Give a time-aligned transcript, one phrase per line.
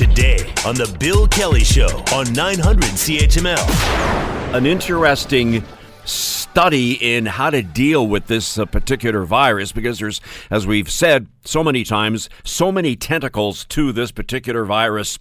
[0.00, 4.54] today on The Bill Kelly Show on 900 CHML.
[4.54, 5.62] An interesting
[6.06, 11.26] study in how to deal with this uh, particular virus because there's, as we've said
[11.44, 15.18] so many times, so many tentacles to this particular virus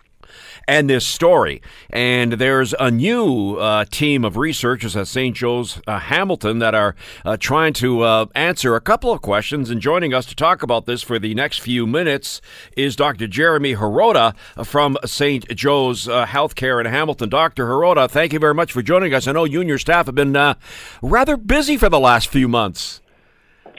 [0.70, 1.64] and this story.
[1.90, 5.36] And there's a new uh, team of researchers at St.
[5.36, 6.96] Joe's uh, Hamilton that are
[7.26, 9.72] uh, trying to uh, answer a couple of questions.
[9.72, 12.40] And joining us to talk about this for the next few minutes
[12.78, 13.28] is Dr.
[13.28, 15.48] Jeremy Hirota from St.
[15.56, 17.30] Joe's uh, Healthcare in Hamilton.
[17.30, 17.66] Dr.
[17.66, 19.28] Hirota, thank you very much for joining us.
[19.28, 20.54] I know you and your staff have been uh,
[21.02, 23.02] rather busy for the last few months.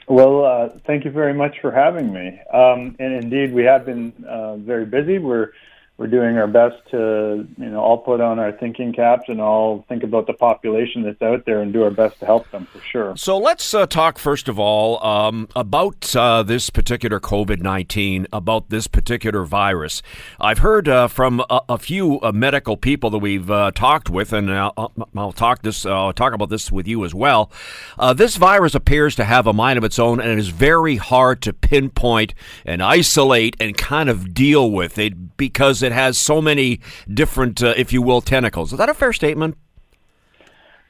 [0.08, 2.40] Well, uh, thank you very much for having me.
[2.52, 5.18] Um, and indeed, we have been uh, very busy.
[5.18, 5.52] We're
[6.00, 9.84] we're doing our best to, you know, all put on our thinking caps and all
[9.86, 12.80] think about the population that's out there and do our best to help them for
[12.80, 13.14] sure.
[13.18, 18.70] So let's uh, talk first of all um, about uh, this particular COVID 19, about
[18.70, 20.00] this particular virus.
[20.40, 24.32] I've heard uh, from a, a few uh, medical people that we've uh, talked with,
[24.32, 27.52] and I'll, I'll talk this, I'll talk about this with you as well.
[27.98, 30.96] Uh, this virus appears to have a mind of its own, and it is very
[30.96, 32.32] hard to pinpoint
[32.64, 36.80] and isolate and kind of deal with it because it it has so many
[37.12, 38.72] different, uh, if you will, tentacles.
[38.72, 39.56] Is that a fair statement?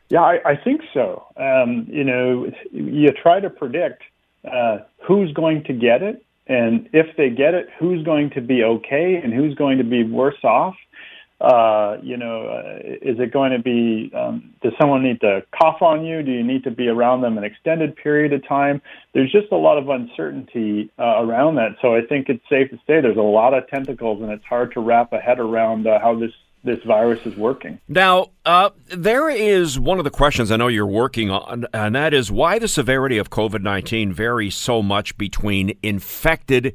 [0.09, 1.25] Yeah, I, I think so.
[1.37, 4.03] Um, you know, you try to predict
[4.45, 8.65] uh, who's going to get it, and if they get it, who's going to be
[8.65, 10.75] okay and who's going to be worse off.
[11.41, 15.81] Uh, you know, uh, is it going to be, um, does someone need to cough
[15.81, 16.23] on you?
[16.23, 18.83] Do you need to be around them an extended period of time?
[19.15, 21.77] There's just a lot of uncertainty uh, around that.
[21.81, 24.75] So I think it's safe to say there's a lot of tentacles and it's hard
[24.75, 27.81] to wrap a head around uh, how this this virus is working.
[27.89, 32.13] Now, uh, there is one of the questions I know you're working on, and that
[32.13, 36.75] is why the severity of COVID 19 varies so much between infected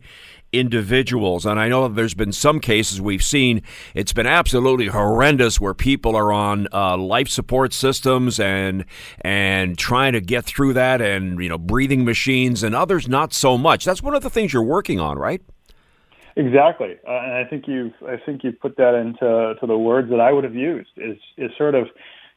[0.59, 1.45] individuals.
[1.45, 3.61] And I know there's been some cases we've seen,
[3.93, 8.85] it's been absolutely horrendous where people are on uh, life support systems and
[9.21, 13.57] and trying to get through that and, you know, breathing machines and others not so
[13.57, 13.85] much.
[13.85, 15.41] That's one of the things you're working on, right?
[16.37, 20.09] Exactly, uh, and I think you've I think you've put that into to the words
[20.09, 21.87] that I would have used is is sort of,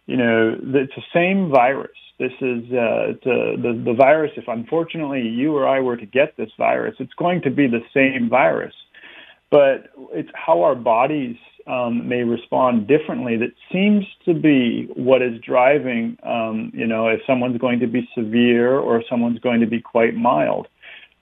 [0.06, 4.32] you know, it's the same virus this is uh, the, the virus.
[4.36, 7.82] If unfortunately you or I were to get this virus, it's going to be the
[7.94, 8.74] same virus,
[9.50, 11.36] but it's how our bodies
[11.68, 16.16] um, may respond differently that seems to be what is driving.
[16.22, 20.14] Um, you know, if someone's going to be severe or someone's going to be quite
[20.14, 20.66] mild.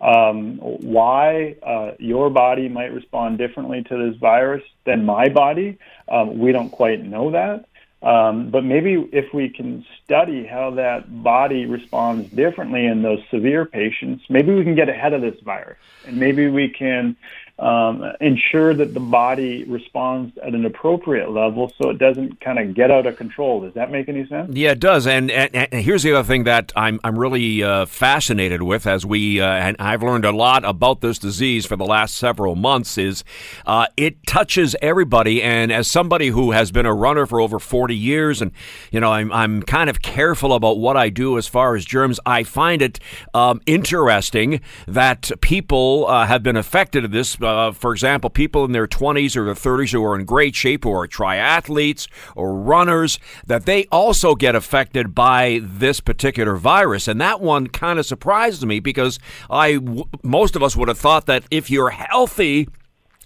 [0.00, 5.78] Um, why uh, your body might respond differently to this virus than my body,
[6.08, 7.64] um, we don't quite know that.
[8.02, 13.64] Um, but maybe if we can study how that body responds differently in those severe
[13.64, 17.16] patients, maybe we can get ahead of this virus, and maybe we can
[17.58, 22.74] um, ensure that the body responds at an appropriate level so it doesn't kind of
[22.74, 23.62] get out of control.
[23.62, 24.54] Does that make any sense?
[24.54, 25.06] Yeah, it does.
[25.06, 29.06] And, and, and here's the other thing that I'm, I'm really uh, fascinated with as
[29.06, 32.98] we, uh, and I've learned a lot about this disease for the last several months,
[32.98, 33.24] is
[33.64, 35.42] uh, it touches everybody.
[35.42, 38.52] And as somebody who has been a runner for over 40 years, and,
[38.90, 42.20] you know, I'm, I'm kind of careful about what I do as far as germs,
[42.26, 43.00] I find it
[43.32, 48.72] um, interesting that people uh, have been affected of this uh, for example, people in
[48.72, 53.18] their 20s or their 30s who are in great shape, who are triathletes or runners,
[53.46, 57.08] that they also get affected by this particular virus.
[57.08, 59.18] And that one kind of surprised me because
[59.50, 59.78] I,
[60.22, 62.68] most of us would have thought that if you're healthy,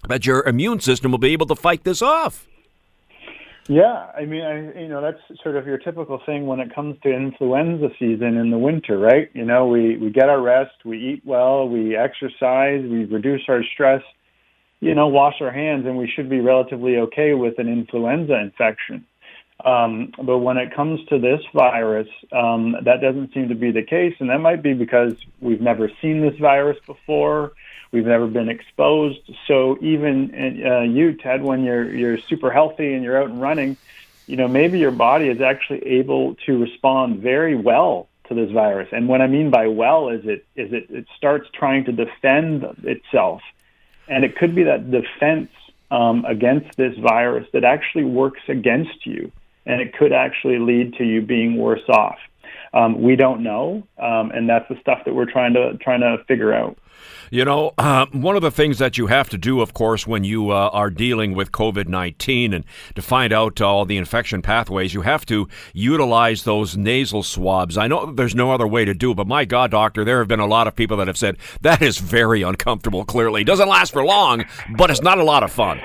[0.07, 2.47] that your immune system will be able to fight this off.
[3.71, 6.97] Yeah, I mean, I, you know, that's sort of your typical thing when it comes
[7.03, 9.29] to influenza season in the winter, right?
[9.33, 13.63] You know, we we get our rest, we eat well, we exercise, we reduce our
[13.73, 14.01] stress,
[14.81, 19.05] you know, wash our hands and we should be relatively okay with an influenza infection.
[19.63, 23.83] Um, but when it comes to this virus, um, that doesn't seem to be the
[23.83, 24.15] case.
[24.19, 27.53] And that might be because we've never seen this virus before.
[27.91, 29.19] We've never been exposed.
[29.47, 33.77] So even uh, you, Ted, when you're, you're super healthy and you're out and running,
[34.27, 38.87] you know, maybe your body is actually able to respond very well to this virus.
[38.91, 42.63] And what I mean by well is it, is it, it starts trying to defend
[42.83, 43.41] itself
[44.11, 45.49] and it could be that defense
[45.89, 49.31] um, against this virus that actually works against you,
[49.65, 52.17] and it could actually lead to you being worse off.
[52.73, 56.23] Um, we don't know, um, and that's the stuff that we're trying to trying to
[56.27, 56.77] figure out.
[57.29, 60.23] You know, uh, one of the things that you have to do, of course, when
[60.23, 62.65] you uh, are dealing with COVID 19 and
[62.95, 67.77] to find out all the infection pathways, you have to utilize those nasal swabs.
[67.77, 70.27] I know there's no other way to do it, but my God, doctor, there have
[70.27, 73.41] been a lot of people that have said that is very uncomfortable, clearly.
[73.41, 74.45] It doesn't last for long,
[74.75, 75.79] but it's not a lot of fun.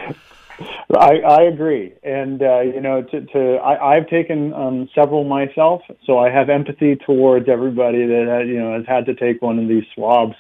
[0.94, 5.82] I, I agree, and uh, you know, to, to I, I've taken um, several myself,
[6.04, 9.58] so I have empathy towards everybody that uh, you know has had to take one
[9.58, 10.34] of these swabs.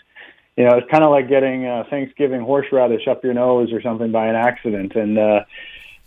[0.56, 4.10] You know, it's kind of like getting uh, Thanksgiving horseradish up your nose or something
[4.10, 5.40] by an accident, and uh,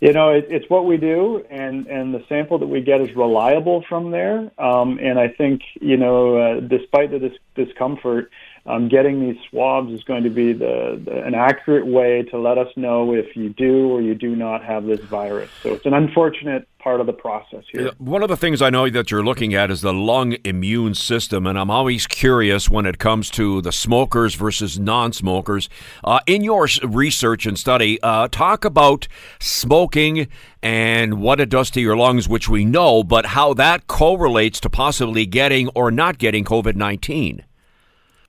[0.00, 3.14] you know, it, it's what we do, and and the sample that we get is
[3.14, 4.50] reliable from there.
[4.58, 8.30] Um, and I think you know, uh, despite the dis- discomfort,
[8.66, 12.58] um, getting these swabs is going to be the, the, an accurate way to let
[12.58, 15.50] us know if you do or you do not have this virus.
[15.62, 17.90] So it's an unfortunate part of the process here.
[17.98, 21.46] One of the things I know that you're looking at is the lung immune system,
[21.46, 25.68] and I'm always curious when it comes to the smokers versus non-smokers.
[26.02, 29.08] Uh, in your research and study, uh, talk about
[29.40, 30.28] smoking
[30.62, 34.70] and what it does to your lungs, which we know, but how that correlates to
[34.70, 37.44] possibly getting or not getting COVID nineteen.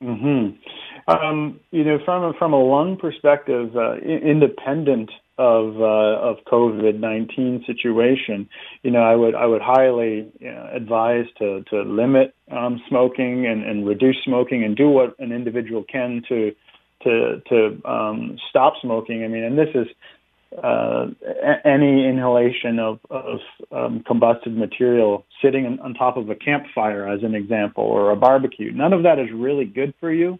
[0.01, 0.47] Hmm.
[1.07, 6.99] Um, you know, from a, from a lung perspective, uh, independent of uh, of COVID
[6.99, 8.49] nineteen situation,
[8.81, 13.45] you know, I would I would highly you know, advise to to limit um, smoking
[13.45, 16.51] and, and reduce smoking and do what an individual can to
[17.03, 19.23] to to um, stop smoking.
[19.23, 19.87] I mean, and this is
[20.57, 21.07] uh,
[21.63, 23.39] any inhalation of, of
[23.71, 28.71] um, combusted material sitting on top of a campfire, as an example, or a barbecue.
[28.71, 30.39] None of that is really good for you.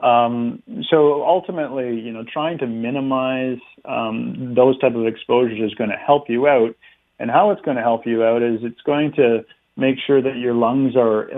[0.00, 5.90] Um, so ultimately, you know, trying to minimize um, those type of exposures is going
[5.90, 6.74] to help you out.
[7.18, 9.44] And how it's going to help you out is it's going to
[9.76, 11.28] make sure that your lungs are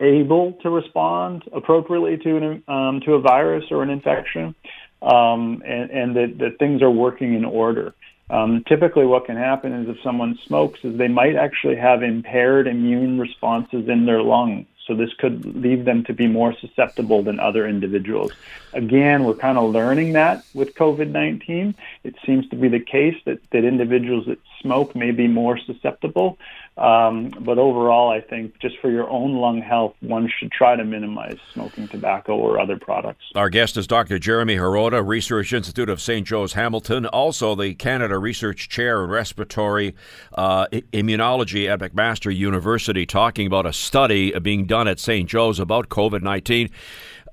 [0.00, 4.54] able to respond appropriately to an, um, to a virus or an infection
[5.02, 7.94] um, and, and that, that things are working in order.
[8.28, 12.66] Um, typically, what can happen is if someone smokes, is they might actually have impaired
[12.66, 14.66] immune responses in their lungs.
[14.86, 18.32] So this could leave them to be more susceptible than other individuals.
[18.72, 21.74] Again, we're kind of learning that with COVID-19.
[22.04, 26.38] It seems to be the case that, that individuals that smoke may be more susceptible.
[26.76, 30.84] Um, but overall, I think just for your own lung health, one should try to
[30.84, 33.24] minimize smoking tobacco or other products.
[33.34, 34.18] Our guest is Dr.
[34.18, 36.26] Jeremy Hirota, Research Institute of St.
[36.26, 39.94] Joe's Hamilton, also the Canada Research Chair in Respiratory
[40.34, 45.26] uh, Immunology at McMaster University, talking about a study being done at St.
[45.26, 46.68] Joe's about COVID 19.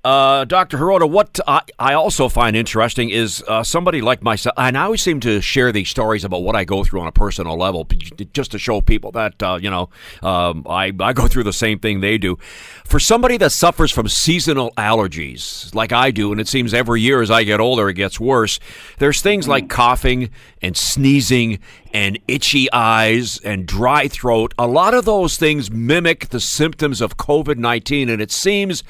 [0.04, 0.78] Uh, Dr.
[0.80, 5.02] Hirota, what I, I, also find interesting is uh, somebody like myself, and I always
[5.02, 7.88] seem to share these stories about what I go through on a personal level,
[8.34, 9.90] just to show people that, uh, you know,
[10.22, 12.38] um, I, I go through the same thing they do.
[12.84, 17.22] For somebody that suffers from seasonal allergies, like I do, and it seems every year
[17.22, 18.60] as I get older it gets worse,
[18.98, 21.60] there's things like coughing and sneezing
[21.94, 24.54] and itchy eyes and dry throat.
[24.58, 28.84] A lot of those things mimic the symptoms of COVID 19, and it seems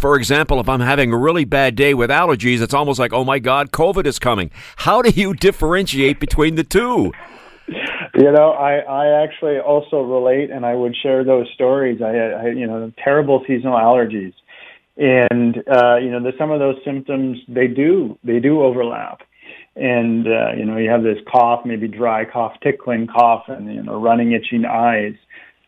[0.00, 3.22] for example, if I'm having a really bad day with allergies, it's almost like, oh
[3.22, 4.50] my God, COVID is coming.
[4.76, 7.12] How do you differentiate between the two?
[8.14, 12.00] You know, I, I actually also relate, and I would share those stories.
[12.02, 14.32] I had, you know, terrible seasonal allergies,
[14.96, 19.20] and uh, you know, the, some of those symptoms they do they do overlap,
[19.80, 23.82] and uh, you know, you have this cough, maybe dry cough, tickling cough, and you
[23.82, 25.14] know, running, itching eyes.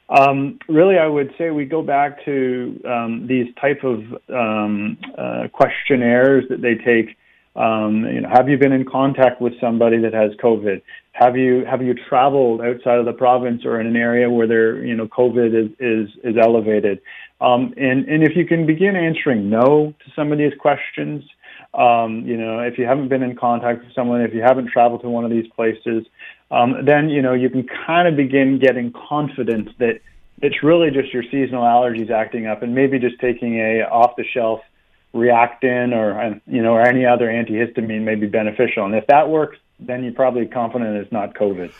[0.09, 5.49] Um, really, I would say we go back to um, these type of um, uh,
[5.53, 7.17] questionnaires that they take.
[7.57, 10.83] Um, you know, have you been in contact with somebody that has COVID?
[11.13, 14.85] Have you have you traveled outside of the province or in an area where there
[14.85, 17.01] you know COVID is is, is elevated?
[17.41, 21.25] Um, and and if you can begin answering no to some of these questions,
[21.75, 25.03] um, you know, if you haven't been in contact with someone, if you haven't traveled
[25.03, 26.05] to one of these places,
[26.51, 30.01] um, then you know you can kind of begin getting confidence that
[30.43, 34.61] it's really just your seasonal allergies acting up, and maybe just taking a off-the-shelf
[35.15, 38.85] Reactine or you know or any other antihistamine may be beneficial.
[38.85, 41.71] And if that works, then you're probably confident it's not COVID.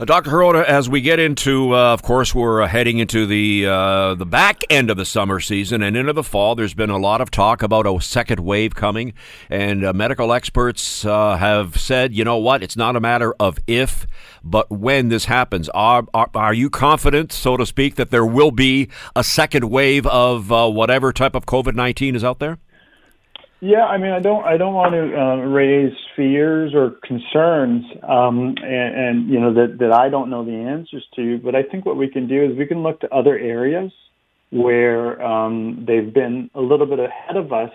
[0.00, 0.30] Uh, Dr.
[0.30, 4.24] Hirota, as we get into, uh, of course, we're uh, heading into the uh, the
[4.24, 6.54] back end of the summer season and into the fall.
[6.54, 9.12] There's been a lot of talk about a second wave coming,
[9.50, 13.58] and uh, medical experts uh, have said, you know what, it's not a matter of
[13.66, 14.06] if,
[14.42, 15.68] but when this happens.
[15.68, 20.06] Are are, are you confident, so to speak, that there will be a second wave
[20.06, 22.58] of whatever type of COVID nineteen is out there?
[23.60, 28.54] Yeah, I mean, I don't, I don't want to uh, raise fears or concerns, um,
[28.62, 31.38] and, and you know that that I don't know the answers to.
[31.44, 33.92] But I think what we can do is we can look to other areas
[34.48, 37.70] where um, they've been a little bit ahead of us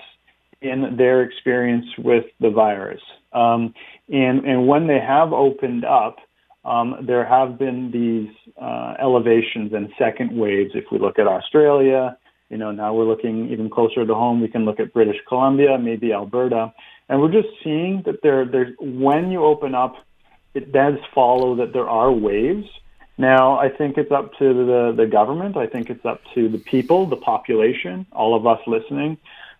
[0.59, 3.01] in their experience with the virus,
[3.33, 3.71] um,
[4.09, 6.17] and and when they have opened up,
[6.65, 10.71] um, there have been these uh, elevations and second waves.
[10.73, 12.17] If we look at Australia
[12.49, 14.41] you know, now we're looking even closer to home.
[14.41, 16.73] We can look at British Columbia, maybe Alberta,
[17.09, 19.95] and we're just seeing that there, there's when you open up,
[20.53, 22.67] it does follow that there are waves.
[23.17, 25.55] Now, I think it's up to the, the government.
[25.57, 29.17] I think it's up to the people, the population, all of us listening,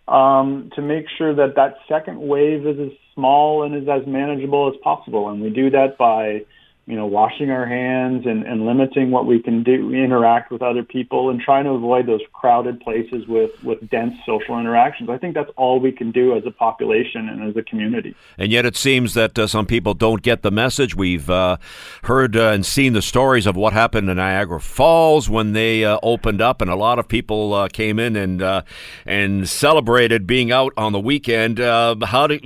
[0.08, 4.68] um, to make sure that that second wave is as small and is as manageable
[4.68, 5.30] as possible.
[5.30, 6.44] And we do that by
[6.86, 10.84] you know, washing our hands and, and limiting what we can do, interact with other
[10.84, 15.10] people and trying to avoid those crowded places with, with dense social interactions.
[15.10, 18.14] I think that's all we can do as a population and as a community.
[18.38, 20.94] And yet it seems that uh, some people don't get the message.
[20.94, 21.56] We've uh,
[22.04, 25.98] heard uh, and seen the stories of what happened in Niagara Falls when they uh,
[26.04, 28.62] opened up, and a lot of people uh, came in and uh,
[29.04, 31.58] and celebrated being out on the weekend.
[31.58, 32.38] how do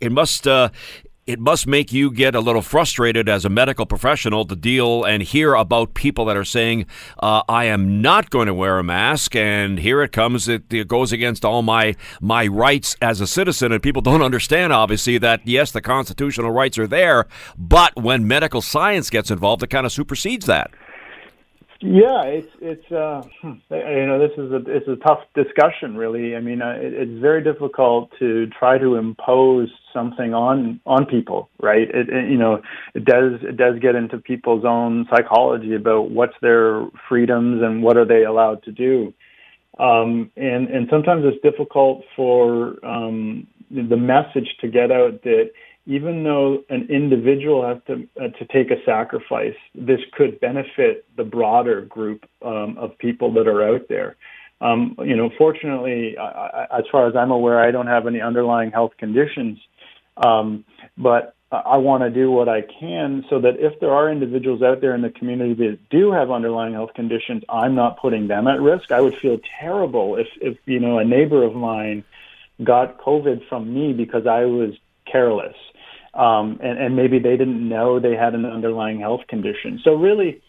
[0.00, 0.48] it must
[1.26, 5.22] it must make you get a little frustrated as a medical professional to deal and
[5.22, 6.86] hear about people that are saying,
[7.22, 10.48] uh, "I am not going to wear a mask," and here it comes.
[10.48, 14.72] It, it, goes against all my my rights as a citizen, and people don't understand
[14.72, 17.26] obviously that yes, the constitutional rights are there,
[17.56, 20.70] but when medical science gets involved, it kind of supersedes that.
[21.80, 26.36] Yeah, it's it's uh, hmm, you know this is a it's a tough discussion really.
[26.36, 31.50] I mean, uh, it, it's very difficult to try to impose something on on people,
[31.60, 31.88] right?
[31.88, 32.62] It, it you know
[32.94, 37.96] it does it does get into people's own psychology about what's their freedoms and what
[37.96, 39.12] are they allowed to do,
[39.78, 45.50] um, and and sometimes it's difficult for um, the message to get out that
[45.86, 51.24] even though an individual has to uh, to take a sacrifice, this could benefit the
[51.24, 54.16] broader group um, of people that are out there.
[54.60, 58.20] Um, you know, fortunately, I, I, as far as I'm aware, I don't have any
[58.20, 59.58] underlying health conditions,
[60.16, 60.64] um,
[60.96, 64.80] but I want to do what I can so that if there are individuals out
[64.80, 68.60] there in the community that do have underlying health conditions, I'm not putting them at
[68.60, 68.90] risk.
[68.90, 72.04] I would feel terrible if, if you know, a neighbor of mine
[72.62, 74.70] got COVID from me because I was
[75.10, 75.54] careless
[76.14, 79.80] um, and, and maybe they didn't know they had an underlying health condition.
[79.84, 80.42] So really,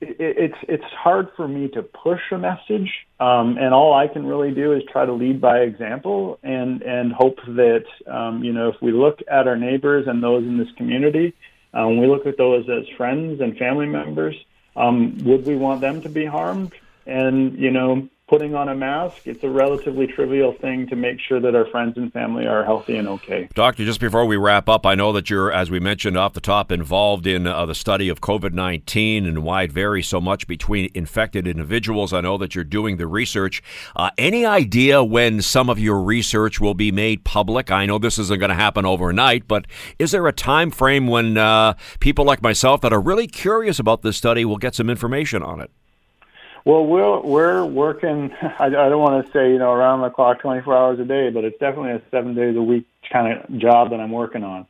[0.00, 2.90] it, it's it's hard for me to push a message,
[3.20, 7.12] um, and all I can really do is try to lead by example and and
[7.12, 10.70] hope that um, you know if we look at our neighbors and those in this
[10.76, 11.34] community,
[11.72, 14.36] um, we look at those as friends and family members.
[14.76, 16.72] Um, would we want them to be harmed?
[17.06, 21.38] And you know, putting on a mask, it's a relatively trivial thing to make sure
[21.38, 23.48] that our friends and family are healthy and okay.
[23.54, 26.40] Doctor, just before we wrap up, I know that you're, as we mentioned off the
[26.40, 30.48] top, involved in uh, the study of COVID 19 and why it varies so much
[30.48, 32.12] between infected individuals.
[32.12, 33.62] I know that you're doing the research.
[33.94, 37.70] Uh, any idea when some of your research will be made public?
[37.70, 39.66] I know this isn't going to happen overnight, but
[40.00, 44.02] is there a time frame when uh, people like myself that are really curious about
[44.02, 45.70] this study will get some information on it?
[46.64, 48.32] Well, we're we're working.
[48.58, 51.30] I, I don't want to say you know around the clock, 24 hours a day,
[51.30, 54.66] but it's definitely a seven days a week kind of job that I'm working on.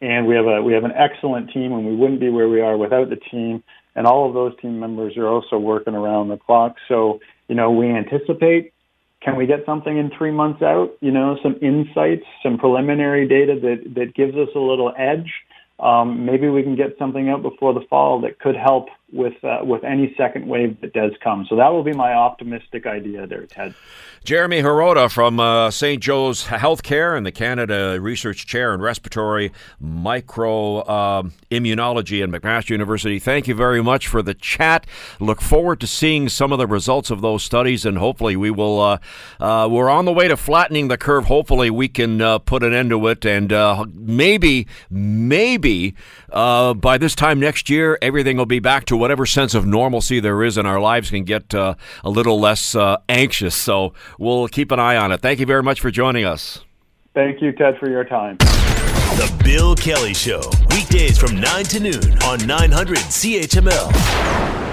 [0.00, 2.60] And we have a we have an excellent team, and we wouldn't be where we
[2.60, 3.62] are without the team.
[3.94, 6.76] And all of those team members are also working around the clock.
[6.88, 8.72] So you know, we anticipate.
[9.22, 10.96] Can we get something in three months out?
[11.00, 15.30] You know, some insights, some preliminary data that that gives us a little edge.
[15.78, 19.58] Um, maybe we can get something out before the fall that could help with uh,
[19.62, 21.46] with any second wave that does come.
[21.48, 23.74] So that will be my optimistic idea there, Ted.
[24.26, 26.02] Jeremy Hirota from uh, St.
[26.02, 33.20] Joe's Healthcare and the Canada Research Chair in Respiratory Micro uh, Immunology at McMaster University.
[33.20, 34.84] Thank you very much for the chat.
[35.20, 38.80] Look forward to seeing some of the results of those studies, and hopefully we will.
[38.80, 38.98] Uh,
[39.38, 41.26] uh we're on the way to flattening the curve.
[41.26, 45.94] Hopefully we can uh, put an end to it, and uh, maybe, maybe
[46.32, 50.42] by this time next year, everything will be back to whatever sense of normalcy there
[50.42, 53.54] is in our lives can get uh, a little less uh, anxious.
[53.54, 55.20] So we'll keep an eye on it.
[55.20, 56.64] Thank you very much for joining us.
[57.14, 58.36] Thank you, Ted, for your time.
[58.38, 64.65] The Bill Kelly Show, weekdays from 9 to noon on 900 CHML.